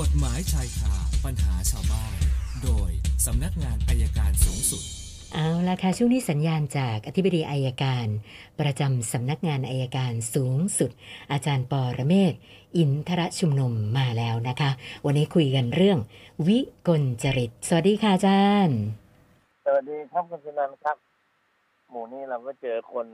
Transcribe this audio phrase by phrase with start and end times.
[0.00, 2.16] กฎหมายชายคาปัญหาชาวบ้าน
[2.62, 2.90] โดย
[3.26, 4.82] สำนักงานอายการสูงสุด
[5.34, 8.06] เอาละค่ะช่วงนี้สัญญาณจากอธิบดีอายการ
[8.60, 10.90] ประจำสำนักงานอายการสูงสุด
[11.32, 12.34] อาจารย์ปอระเมศ
[12.76, 14.70] อินทรชุมนุมมาแล้วนะคะ
[15.04, 15.98] วันนี้คุยกันเรื่อง
[16.48, 18.78] วิกลจริต สวัสดีค่ะอาจารย์
[19.64, 20.96] สวัสดีครับคุณชนันท์ครับ
[21.90, 23.06] หมู่นี้เราก็เจอคน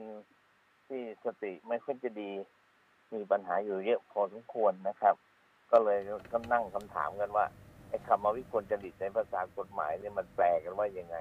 [0.88, 2.30] ที่สติไม่ค่อยจะดี
[3.14, 5.16] มีปัญหาอยู่เยอะพอสมควรนะครับ
[5.72, 5.98] ก็เลย
[6.32, 7.46] ก็นั่งคำถามกันว่า
[7.88, 11.16] ไอ้คำว่าวิกลจริตในภาษากฎหมายเนี่ยมันแปลกันว่ายังไง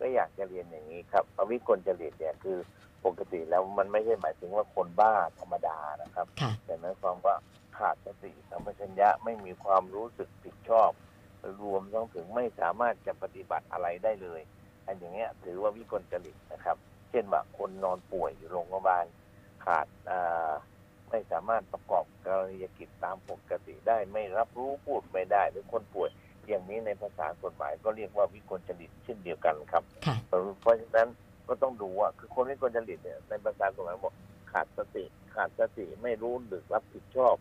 [0.00, 2.58] ก็อยากจะเรียนอย่างนี้ครับว่าวิกลจริตเนี่ยคือ
[3.04, 7.34] ปกติแล้วมันไม่ใช่หมายถึงว่าคนบ้าธรรมดานะครับค่ะแต่หมายความว่า
[7.78, 10.90] ขาดสติสัมปชัญญะไม่มีความรู้สึกผิดชอบ
[11.62, 14.40] รวมทั้งถึงไม่สามารถจะปฏิบัติอะไรได้เลย
[14.86, 16.76] อันอย่างเงี้ยถือว่าวิกลจริตนะครับ
[17.10, 19.04] เช่นว่าคนนอนป่วยอยู่โรงพยาบาล
[19.64, 20.52] ขาดอ่า
[21.10, 26.10] ไม่สามารถประกอบกรณียกิจตามปกติได้ไม่รับรู้พูดไม่ได้หรือคนป่วย
[26.48, 30.16] อย่างนี้ในภาษากฎหมายก็เรียกว่าวิกลจริตเช่นเดียวกันครับค่ะ
[30.60, 31.08] เพราะฉะนั้น
[31.48, 34.14] ก็ต้องดูว่าคือคนวิกลจริตเนี่ยในภาษากฎหมายบอก
[34.52, 37.34] ขาดสติ ขาดสติไม่รู้หรือรับผิดชอบ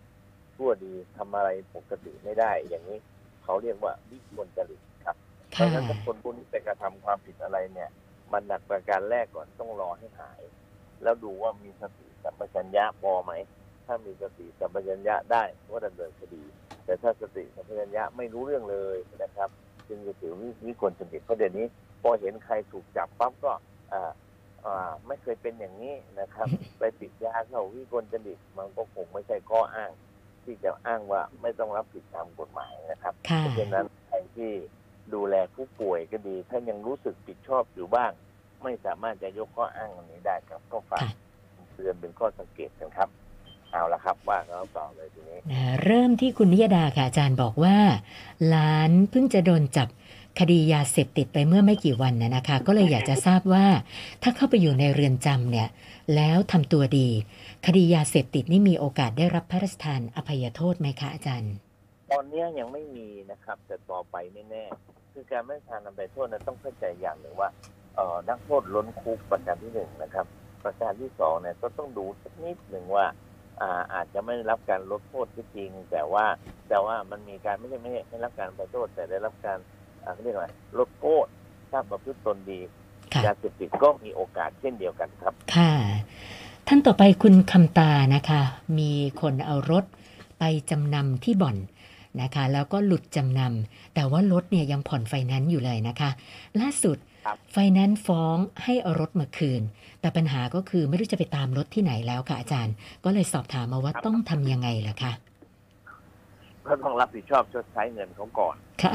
[0.55, 2.99] ชั่วดีทำอะไรปกติไม่ได้ อย่างนี้
[3.43, 5.15] เขาเรียกว่าวิกลจริตครับ
[5.53, 7.89] เพค่ะราะฉะนั้นถ้าคนพวกนี้ไปกระทำความผิดอะไรเนี่ย
[8.33, 10.41] มันหนักประการแรกก่อนต้องรอให้หาย
[11.03, 13.31] แล้วดูว่ามีสติสัมปชัญญะพอไหม
[13.87, 16.43] ถ้ามีสติสัมปชัญญะได้ก็ดำเนินคดี
[16.85, 19.49] แต่ถ้าสติสัมปชัญญะไม่รู้เรื่องเลยนะครับ
[19.87, 21.65] จึงจะถือวิวิกลจริตเพราะเดี๋ยวนี้
[22.01, 23.51] พอเห็นใครถูกจับปั๊บก็
[23.93, 24.11] อ่า
[24.65, 26.47] อ่าไม่เคยเป็นอย่างนี้นะครับ
[26.79, 29.91] ไปติดยาเข้าวิกลจริตมันก็คงไม่ใช่ข้ออ้าง
[30.43, 34.51] ที่จะอ้างว่าไม่ต้องรับผิดตามกฎหมายนะครับค่ะเพราะฉะนั้นใครที่
[35.13, 38.11] ดูแลผู้ป่วยก็ดี ถ้ายังรู้สึกผิดชอบอยู่บ้าง
[38.63, 41.17] ไม่สามารถจะยกข้ออ้างอันนี้ได้ครับก็ฝากค่ะ
[41.73, 43.26] เตือนเป็นข้อสังเกตกันครับเอาละ
[44.07, 47.77] ครับว่าเราต่อเลยทีนี้นะเริ่มที่คุณนิยดาค่ะอาจารย์บอกว่า
[48.47, 49.87] หลานเพิ่งจะโดนจับ
[50.39, 53.65] คดียาเสพติดไปเมื่อไม่กี่วันนะนะคะ ก็เลยอยากจะทราบว่า
[54.23, 55.67] ถ้าเข้าไปอยู่ในเรือนจำเนี่ย
[56.15, 57.09] แล้วทำตัวดี
[57.65, 61.53] คดียาเสพติดนี่มีโอกาสได้รับพระราชทานอภัยโทษไหมคะอาจารย์
[62.11, 64.15] ตอนเนี้ยยังไม่มีนะครับ แต่ต่อไป
[64.49, 67.49] แน่ๆคือการไม่ทานอภัยโทษนั้นต้องเข้าใจอย่างหนึ่งว่า
[67.95, 70.25] เอ่อนักโทษล้นคุกประการที่หนึ่งนะครับ
[70.63, 73.05] ประการที่สองเนี่ยก็ต้องดูสักนิดหนึ่งว่า
[73.61, 76.25] อ่าอาจจะไม่ได้รับการลดโทษก็จริง แต่ว่า
[76.69, 79.57] แต่ว่ามันมีการไม่ใช่ไม่ใช่ไม่รับการอภัยโทษ แต่ได้รับการ
[80.03, 81.25] อ่าเขาเรียกว่าลดโทษ
[81.71, 82.59] ถ้าประพฤติตนดี
[83.13, 85.73] ค่ะยาเสพติดก็มีโอกาสเช่นเดียวกันครับ ค่ะ
[86.67, 88.41] ท่านต่อไปคุณคำตานะคะ
[88.77, 88.91] มี
[89.21, 89.85] คนเอารถ
[90.39, 91.57] ไปจำนำที่บ่อน
[92.21, 96.09] นะคะ แล้วก็หลุดจำนำแต่ว่ารถเนี่ยยังผ่อนไฟแนนซ์อยู่เลยนะคะ
[96.59, 97.16] ล่าสุดครับ
[97.53, 99.61] ไฟแนนซ์ฟ้องให้เอารถมาคืน
[100.01, 102.73] แต่ปัญหาก็คือไม่รู้จะไปตามรถที่ไหนแล้วค่ะอาจารย์
[103.03, 105.13] ก็เลยสอบถามมาว่าต้องทำยังไงล่ะคะ
[106.67, 108.93] ก็ต้องรับผิดชอบชดใช้เงินเขาก่อนค่ะ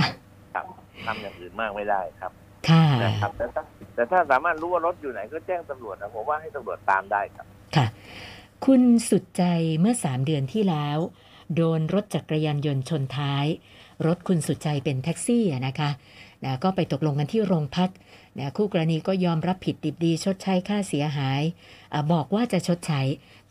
[0.55, 0.67] ครับ
[1.07, 2.33] ทำอย่างอื่นมากไม่ได้ครับ
[2.69, 3.63] ค่ะนะครับแต่ถ้า
[3.95, 7.87] แต่ถ้าสามารถรู้ว่ารถอยู่ไหนก็แจ้งตำรวจนะผมว่าให้ตำรวจตามได้ครับ ค่ะ
[8.67, 9.45] คุณสุดใจ
[9.81, 10.99] เมื่อสามเดือนที่แล้ว
[11.57, 13.47] โดนรถจักรยานยนต์ชนท้าย
[14.07, 15.91] รถคุณสุดใจเป็นแท็กซี่อะนะคะ
[16.45, 17.91] นะก็ไปตกลงกันที่โรงพัก
[18.39, 21.43] นะคู่กรณีก็ยอมรับผิดดิบดีชดใช้ค่าเสียหาย
[21.93, 23.01] อบอกว่าจะชดใช้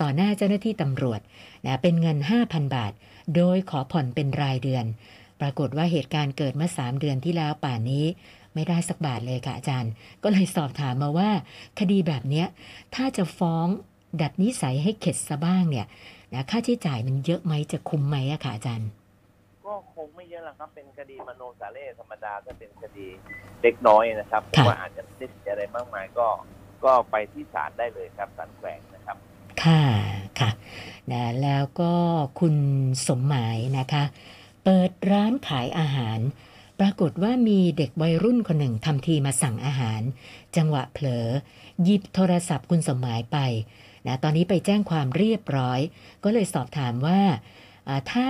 [0.01, 1.19] ต่อหน้าเจ้าหน้าที่ตำรวจ
[1.65, 2.93] นะเป็นเงิน 5,000 บาท
[3.35, 4.85] โดยขอผ่อนเป็นรายเดือน
[5.41, 8.05] ปรากฏว่าเหตุการณ์เกิดเมื่อ 3 เดือนที่แล้วป่านนี้
[8.53, 9.91] ไม่ได้สักบาทเลยค่ะอาจารย์
[10.23, 11.29] ก็เลยสอบถามมาว่า
[11.79, 12.43] คดีแบบเนี้
[12.95, 13.67] ถ้าจะฟ้อง
[14.21, 15.87] ดัดนิสัยให้เข็ดซะบ้างเนี่ย
[16.33, 18.89] นะค่าใช้จ่ายมันเยอะไหมจะคุ้มไหมอะค่ะอาจารย์
[19.95, 23.07] คงไม่เยอะหรอกครับเป็นคดีมโนสาเร่ธรรมดาถ้าเป็นคดี
[23.61, 26.27] เล็กน้อยนะครับผมค่ะว่าอาจจะไม่ได้เสียอะไรมากมายก็
[26.85, 29.17] ก็ไปที่ศาลได้เลยครับศาลแขวงนะครับ
[29.63, 29.83] ค่ะ
[30.39, 30.51] ค่ะ
[31.11, 31.93] นะแล้วก็
[32.39, 32.55] คุณ
[33.07, 34.03] สมหมายนะคะ
[34.63, 36.19] เปิดร้านขายอาหาร
[36.79, 40.01] ปรากฏว่ามีเด็กวัยรุ่นคนหนึ่งทำทีมาสั่งอาหาร
[40.57, 41.27] จังหวะเผลอ
[41.83, 43.37] หยิบโทรศัพท์คุณสมหมายไป
[44.07, 45.79] นะตอนนี้ไปแจ้งความเรียบร้อย
[46.23, 47.39] ก็เลยสอบถามว่าอ่า
[48.11, 48.27] ถ้า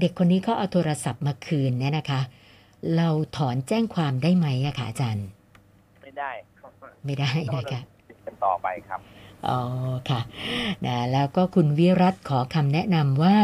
[0.00, 2.20] เด็กคนนี้เขาเอาโทรศัพท์มาคืนเนี่ยนะคะ
[2.96, 5.26] เราถอนแจ้งความได้ไหมอะคะอาจารย์
[6.02, 6.30] ไม่ได้
[7.04, 7.80] ไม่ได้นะคะ
[8.26, 9.00] กันต่อไปครับ
[9.48, 9.58] อ๋อ
[10.10, 10.20] ค่ะ
[10.86, 13.36] นะแล้วก็คุณวิรัตขอคำแนะนำว่า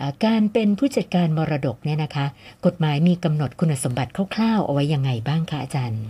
[0.00, 2.26] อ่าการเป็นผู้จัดการมรดกเนี่ยนะคะ
[2.66, 6.04] กฎหมายมีกำหนดคุณสมบัติคร่าวๆเอาไว้ยังไงบ้างคะอาจารย์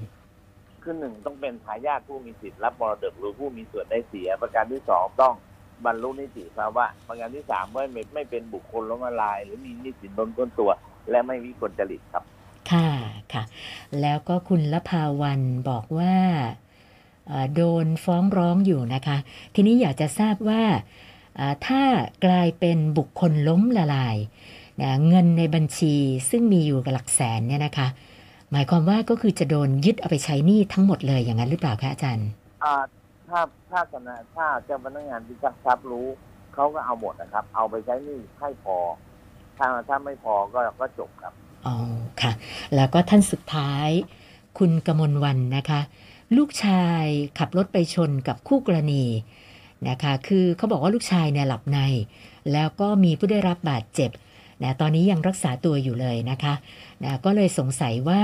[0.82, 5.34] คือหนึ่งต้องเป็นทายาทผู้มีสิทธิ์รับมรดกหรือผู้มีส่วนได้เสียประการที่สองต้อง
[5.84, 10.70] บรรลุนิติภาวะประการที่สามไม่ไม่ไม่เป็นบุคคลล้มละลาย หรือมีหนิสินล้นก้นตัว
[11.10, 12.24] และไม่วิกลจริตครับ
[12.70, 12.90] ค่ะ
[13.32, 13.42] ค่ะ
[14.00, 16.16] แล้วก็คุณละภาวันบอกว่า
[17.28, 19.16] เอ่อโดนฟ้องร้องอยู่นะคะ
[19.54, 20.62] ทีนี้อยากจะทราบว่า
[21.38, 21.82] อ่าถ้า
[22.24, 24.16] กลายเป็นบุคคลล้มละลาย
[24.80, 25.94] นะเงินในบัญชี
[26.30, 27.88] ซึ่งมีอยู่กับหลักแสนเนี่ยนะคะ
[28.52, 32.28] หมายความว่าก็คือจะโดนยึดเอาไปใช้หนี้ทั้งหมดเลยอย่างนั้นหรือเปล่าคะอาจารย์
[32.64, 32.82] อ่า
[33.32, 36.08] ถ้าถ้าคณะถ้าเจ้าพนักงานที่ทรัพย์รู้
[36.54, 38.76] เขาก็เอาหมดนะครับ เอาไปใช้หนี้ให้พอ
[39.58, 41.32] ถ้าถ้าไม่พอก็ก็จบครับ
[41.66, 41.74] อ๋อ
[42.20, 42.32] ค่ะ
[42.74, 43.88] แล้วก็ท่านสุดท้าย
[44.58, 45.80] คุณกมลวันนะคะ
[46.36, 47.04] ลูกชาย
[47.38, 49.04] ขับรถไปชนกับคู่กรณี
[49.88, 51.78] นะคะ คือเขาบอกว่าลูกชายเนี่ยหลับใน
[52.52, 54.10] แล้วก็มีผู้ได้รับบาดเจ็บ
[54.64, 56.54] นะตอนนี้ยังรักษาตัวอยู่เลยนะคะ
[57.04, 58.20] นะก็เลยสงสัยว่า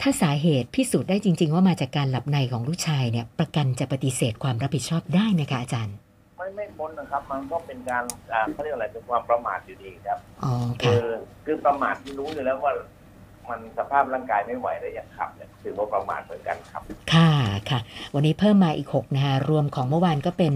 [0.00, 5.96] ถ้าสาเหตุพิสูจน์ได้จริง ๆ ว่ามาจากการหลับในของลูกชายเนี่ยประกันจะปฏิเสธความรับผิดชอบได้ไหมคะอาจารย์
[6.38, 10.52] ไม่ไม่พ้นนะครับ มันก็เป็นการอ่าเขาเรียกอะไรเป็นความประมาทอยู่ดีครับอ๋อ
[10.82, 11.06] คืค่ะอ
[11.44, 12.72] คือประมาทที่รู้อยู่แล้วว่า
[13.50, 16.82] มันสภาพร่างกายไม่ไหวแล้วยังขับเนี่ยถือว่าประมาทเหมือนกันครับ
[17.12, 17.30] ค่ะ
[17.70, 17.80] ค่ะ
[18.14, 20.54] วันนี้เพิ่มมาอีก 6 นะคะรวมของเมื่อวานก็เป็น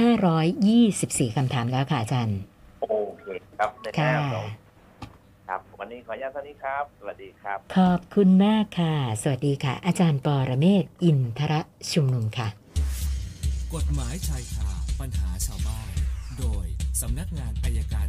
[0.00, 4.48] 1,524 คำถามแล้วค่ะอาจารย์โอเคครับในหค่ะน้าสอง
[5.48, 11.60] ครับ วันนี้ขออนุญาตเท่านี้ครับ สวัสดีครับ ขอบคุณมากค่ะ สวัสดีค่ะ อาจารย์ปอระเมศวร์อินทระ
[11.92, 12.48] ชุมนุมค่ะ
[13.74, 14.70] กฎหมายชายคา
[15.00, 15.88] ปัญหาชาวบ้าน
[16.38, 16.66] โดย
[17.00, 18.06] สำนักงานอายการ